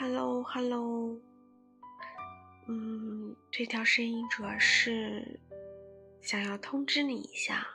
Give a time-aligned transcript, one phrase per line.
[0.00, 1.20] Hello，Hello，
[2.68, 5.40] 嗯，这条声音主要是
[6.22, 7.66] 想要通知你一下。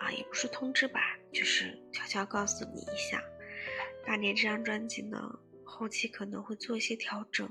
[0.00, 0.98] 啊，也不是通知吧，
[1.30, 3.22] 就是悄悄告诉你一下，
[4.06, 7.46] 大年这张专辑呢，后期可能会做一些调整，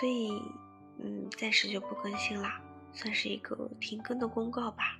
[0.00, 0.32] 所以
[0.98, 2.60] 嗯，暂时就不更新啦，
[2.92, 4.98] 算是一个停更的公告吧。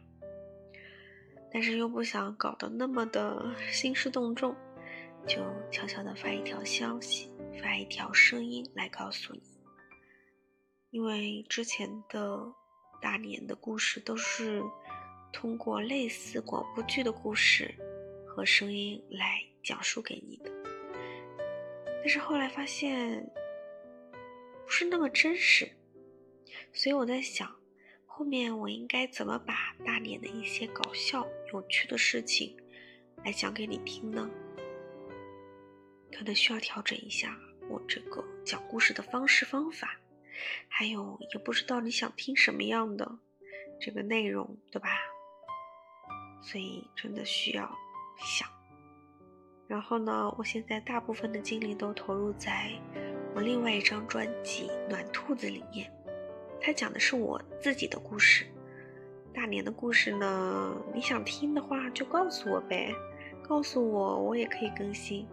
[1.52, 4.54] 但是又不想搞得那么的兴师动众，
[5.26, 5.42] 就
[5.72, 7.28] 悄悄的发一条消息，
[7.60, 9.42] 发一条声音来告诉你。
[10.90, 12.52] 因为之前的
[13.00, 14.62] 大年的故事都是
[15.32, 17.74] 通过类似广播剧的故事
[18.26, 20.50] 和声音来讲述给你的，
[22.00, 23.26] 但是后来发现
[24.64, 25.70] 不是那么真实，
[26.72, 27.50] 所以我在想。
[28.14, 32.54] 后面我应该怎么把大年的一些搞笑、有趣的事情
[33.24, 34.30] 来讲给你听呢？
[36.16, 37.36] 可能需要调整一下
[37.68, 39.98] 我这个讲故事的方式方法，
[40.68, 43.18] 还有也不知道你想听什么样的
[43.80, 44.88] 这个内容，对吧？
[46.42, 47.70] 所以真的需要
[48.18, 48.48] 想。
[49.68, 52.70] 然后呢，我现在大部分的精力都投入在
[53.34, 55.90] 我另外一张专辑《暖兔子》里面。
[56.60, 58.46] 它讲的是我自己的故事，
[59.32, 60.76] 大年的故事呢？
[60.94, 62.94] 你想听的话就告诉我呗，
[63.42, 65.26] 告诉我我也可以更新，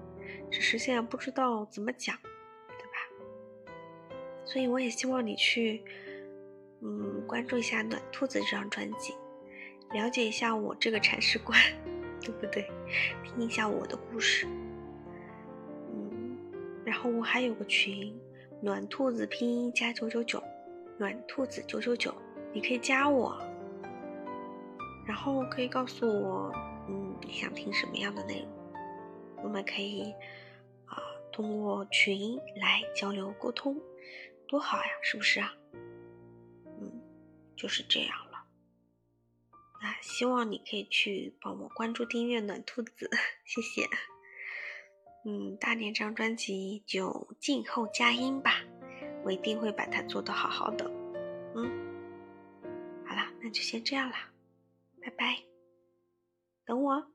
[0.52, 2.18] 只是现在不知道怎么讲，
[2.78, 4.14] 对吧？
[4.46, 5.84] 所以我也希望你去，
[6.82, 9.14] 嗯，关注一下《暖兔子》这张专辑，
[9.92, 11.60] 了解一下我这个铲屎官，
[12.22, 12.70] 对不对？
[13.24, 14.48] 听一下我的故事，
[15.94, 16.38] 嗯，
[16.86, 18.20] 然后我还有个群，
[18.62, 20.44] 暖兔子拼音加九九九。
[20.98, 22.14] 暖兔子九九九，
[22.52, 23.42] 你可以加我，
[25.08, 26.52] 然后可以告诉我，
[26.90, 28.50] 嗯，你想听什么样的内容，
[29.44, 30.14] 我们可以
[30.86, 31.02] 啊
[31.32, 33.82] 通过群来交流沟通，
[34.48, 35.54] 多好呀，是不是啊？
[36.80, 37.02] 嗯，
[37.56, 38.46] 就是这样了。
[39.82, 43.10] 那希望你可以去帮我关注订阅暖兔子，
[43.46, 43.88] 谢谢。
[45.26, 48.62] 嗯，大年这张专辑就静候佳音吧。
[49.24, 50.90] 我一定会把它做得好好的，
[51.54, 51.70] 嗯，
[53.06, 54.32] 好了，那就先这样啦，
[55.02, 55.44] 拜拜，
[56.66, 57.12] 等我。